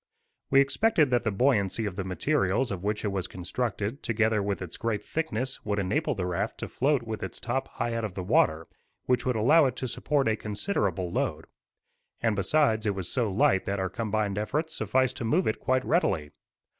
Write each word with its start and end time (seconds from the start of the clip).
We 0.49 0.61
expected 0.61 1.11
that 1.11 1.25
the 1.25 1.31
buoyancy 1.31 1.85
of 1.85 1.95
the 1.95 2.03
materials 2.03 2.71
of 2.71 2.83
which 2.83 3.05
it 3.05 3.09
was 3.11 3.27
constructed, 3.27 4.01
together 4.01 4.41
with 4.41 4.59
its 4.59 4.75
great 4.75 5.03
thickness, 5.03 5.63
would 5.63 5.77
enable 5.77 6.15
the 6.15 6.25
raft 6.25 6.57
to 6.61 6.67
float 6.67 7.03
with 7.03 7.21
its 7.21 7.39
top 7.39 7.67
high 7.67 7.93
out 7.93 8.03
of 8.03 8.15
the 8.15 8.23
water, 8.23 8.65
which 9.05 9.27
would 9.27 9.35
allow 9.35 9.65
it 9.65 9.75
it 9.75 9.75
to 9.75 9.87
support 9.87 10.27
a 10.27 10.35
considerable 10.35 11.11
load. 11.11 11.45
And, 12.19 12.35
besides, 12.35 12.87
it 12.87 12.95
was 12.95 13.09
so 13.09 13.31
light 13.31 13.65
that 13.65 13.79
our 13.79 13.89
combined 13.91 14.39
efforts 14.39 14.73
sufficed 14.75 15.17
to 15.17 15.23
move 15.23 15.45
it 15.45 15.59
quite 15.59 15.85
readily. 15.85 16.31